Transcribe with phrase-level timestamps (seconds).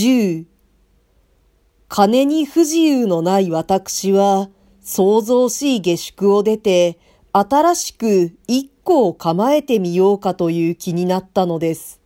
[0.00, 0.46] 10
[1.90, 4.48] 金に不自由のない私は、
[4.80, 6.98] 創造しい下宿を出て、
[7.34, 12.00] 新しく一個を構えてみようかという気になったのです。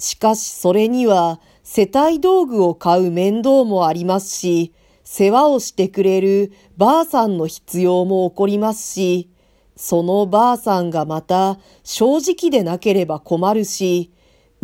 [0.00, 4.72] しかしそれには世帯道具を買う面倒もありますし、
[5.04, 9.30] 世話をしてくれるばあさんの必要も起こりますし、
[9.76, 14.10] そのばあさんがまた正直でなければ困るし、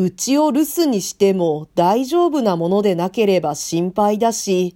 [0.00, 4.74] うちを留守にしても大丈夫なものでなければ心配だし、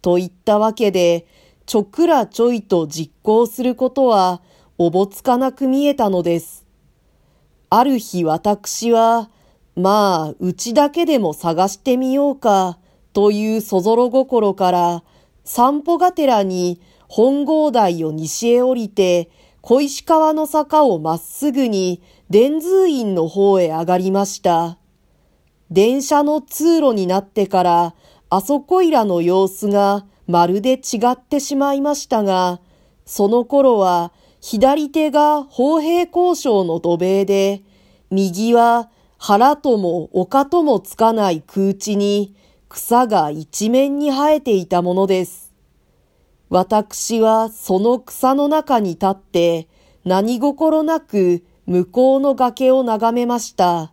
[0.00, 1.26] といったわけで、
[1.66, 4.40] ちょくらちょいと実行することは
[4.78, 6.64] おぼつかなく見えたのです。
[7.68, 9.28] ある日私は、
[9.76, 12.78] まあ、うちだけでも探してみようか、
[13.12, 15.02] というそぞろ心から、
[15.44, 19.28] 散歩がてらに本郷台を西へ降りて、
[19.66, 24.76] 小石川の坂をまっすぐに電通院の方へ上がりました。
[25.70, 27.94] 電車の通路になってから、
[28.28, 32.60] あそこいらの様子がまるで違ってしまいましたが、
[33.06, 37.62] その頃は左手が砲兵交渉の土塀で、
[38.10, 42.36] 右は腹とも丘ともつかない空地に
[42.68, 45.43] 草が一面に生えていたものです。
[46.54, 49.66] 私はその草の中に立って
[50.04, 53.92] 何心なく向こうの崖を眺めました。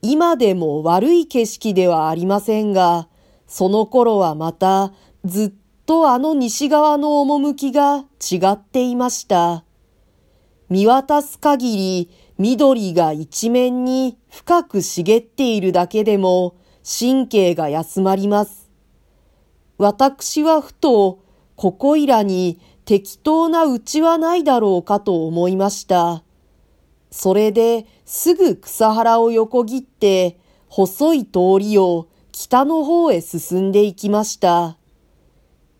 [0.00, 3.06] 今でも悪い景色ではありませんが、
[3.46, 4.92] その頃はまた
[5.24, 9.62] ずっとあの西側の趣が違っていました。
[10.68, 18.68] 見渡す限り緑が一面に深く茂っているだけでも神経が休まります。
[19.78, 21.22] 私はふと
[21.56, 26.22] ここいらに適当なうちはないだろうかと思いました。
[27.10, 34.78] それですぐ草原を横切って細い通りを北の方へ進んでいきました。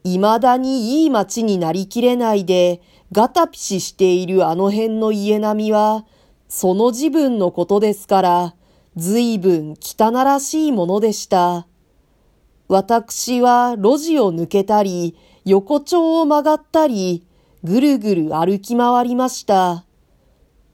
[0.04, 6.04] 未だにいい町になりきれないで、ガタピシしているあの辺の家並みは、
[6.48, 8.54] その自分のことですから、
[8.96, 11.66] 随分汚らしいものでした。
[12.68, 17.26] 私は路地を抜けたり、横丁を曲がったり、
[17.64, 19.84] ぐるぐる歩き回りました。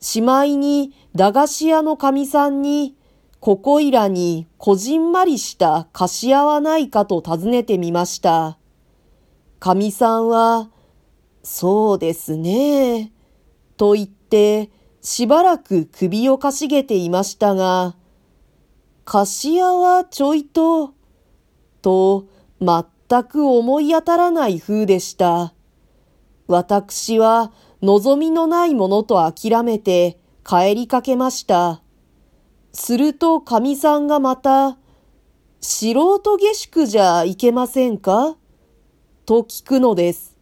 [0.00, 2.94] しまいに駄菓子屋の神さんに、
[3.40, 8.58] ここいらにこじんまりした菓子屋はないかと尋ねてみました。
[9.58, 10.70] 神さんは、
[11.42, 13.12] そうですね、
[13.76, 14.70] と言って、
[15.00, 17.96] しばらく首をかしげていましたが、
[19.04, 20.92] 菓子屋はちょいと、
[21.80, 22.26] と、
[22.60, 25.54] 全全く思い当たらない風でした。
[26.46, 31.82] 私は望みのないものと諦めて帰りかけました。
[32.72, 34.76] すると神さんがまた、
[35.60, 38.36] 素人下宿じゃいけませんか？
[39.24, 40.36] と聞くのです。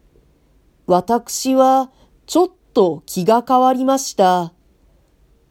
[0.87, 1.91] 私は
[2.27, 4.53] ちょっと気が変わりました。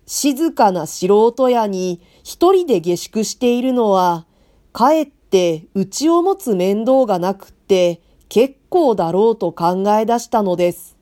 [0.05, 4.25] 静かな素人屋に一人で下宿しているのは、
[4.73, 10.97] かえって家を持つ面倒がなくって結構だろうと考え出したのです。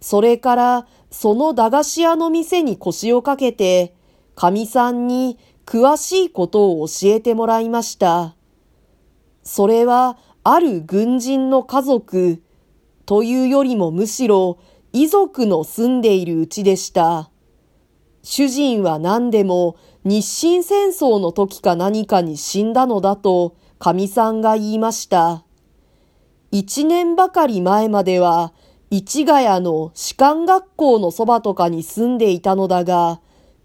[0.00, 3.94] それからその駄菓子屋の店に腰をかけて、
[4.34, 8.34] かみさんに詳しいことを教えてもらいました。
[9.42, 12.42] それはある軍人の家族
[13.06, 14.58] というよりもむしろ
[14.92, 17.30] 遺族の住んでいるうちでした。
[18.22, 25.44] 主人は何でも日清戦争の時か何かに死んだのだと神さんが言いました。
[26.50, 28.52] 一年ばかり前までは
[28.90, 33.20] 市ヶ谷の士官学校のそばとかに住んでいたのだが、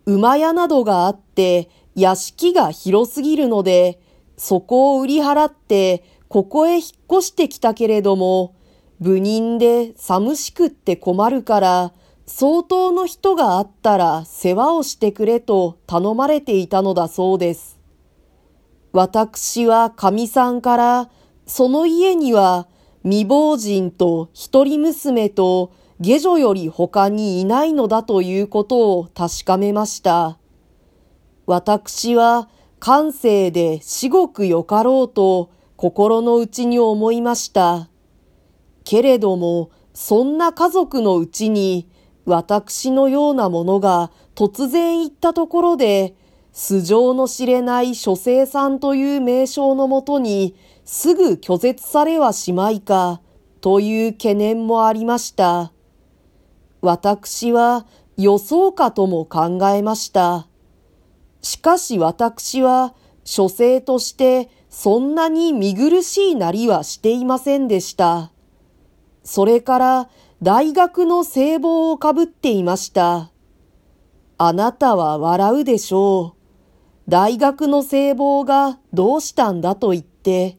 [0.05, 4.01] 馬屋などがあって屋敷が広すぎるので、
[4.35, 8.53] そこを売り払ってここへ引っ越してきたけれども、
[8.99, 11.93] 部人で寂しくって困るから、
[12.25, 17.79] 相当の人があったら世話をしてくれと頼まれていたのだそうです。
[18.93, 21.09] 私は神さんから、
[21.45, 22.67] その家には
[23.03, 30.37] 未亡人と一人娘と下女より他にいないのだということを確かめました。
[31.45, 32.47] 私は
[32.79, 37.89] 感性で至極よかろうと心の内に思いました。
[38.85, 41.87] けれども、そんな家族のうちに、
[42.25, 46.15] 私のようなものが突然行ったところで、
[46.51, 50.55] 素性の知れない書生さんという名称のもとに、
[50.85, 53.21] すぐ拒絶されはしまいか、
[53.61, 55.71] という懸念もありました。
[56.81, 57.85] 私は
[58.17, 60.47] 予想かとも考えました。
[61.41, 62.93] しかし私は
[63.23, 68.31] 書生としてそんなに見苦しいなりはしていませんでした。
[69.23, 70.09] それから
[70.43, 73.31] 大学の聖望をかぶっていました。
[74.37, 77.09] あなたは笑うでしょう。
[77.09, 80.57] 大学の聖望がどうしたんだと言って。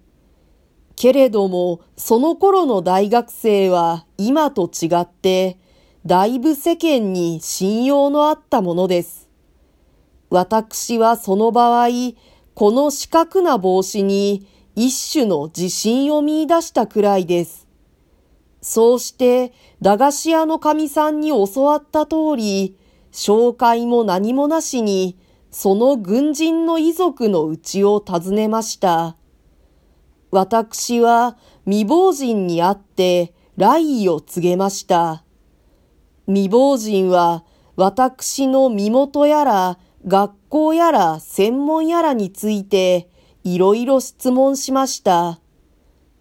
[0.96, 5.58] けれども、その頃の大学生は今と違って、
[6.06, 9.28] だいぶ世間に信用のあったものです。
[10.30, 11.88] 私はその場合、
[12.54, 14.46] この四角な帽子に
[14.76, 17.63] 一種の自信を見出したくらいです。
[18.64, 19.52] そうして、
[19.82, 22.78] 駄菓子屋の神さんに教わった通り、
[23.12, 25.18] 紹介も何もなしに、
[25.50, 29.18] その軍人の遺族のうちを訪ねました。
[30.30, 35.24] 私は未亡人に会って来意を告げました。
[36.26, 37.44] 未亡人は
[37.76, 43.10] 私の身元やら学校やら専門やらについて
[43.44, 45.38] いろいろ質問しました。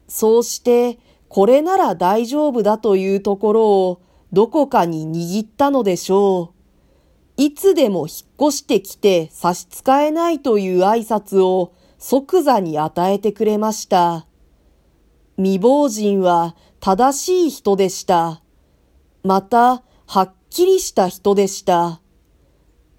[0.09, 0.99] そうして
[1.33, 4.01] これなら大丈夫だというところを
[4.31, 6.53] どこかに握ったのでしょ
[7.38, 7.41] う。
[7.41, 14.27] いつでも引っ越してきて差し支えないという挨拶を即座に与えてくれました。
[15.38, 18.44] 未亡人は正しい人でした。
[19.24, 22.00] また、はっきりした人でした。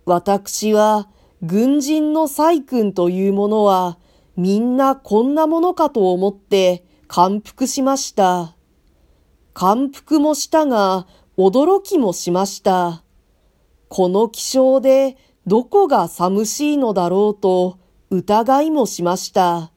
[0.07, 1.09] 私は、
[1.41, 3.97] 軍人の細君というものは、
[4.37, 8.57] みんなこんなものかと思って感服しました。
[9.53, 11.07] 感服もしたが、
[11.37, 13.03] 驚きもしました。
[13.89, 15.17] この気象で
[15.47, 17.79] どこが寂しいのだろうと
[18.11, 19.74] 疑いもしました。